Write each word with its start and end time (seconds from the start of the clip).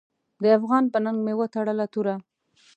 د 0.43 0.45
افغان 0.57 0.83
په 0.93 0.97
ننګ 1.05 1.19
مې 1.25 1.33
وتړله 1.39 1.85
توره. 1.93 2.15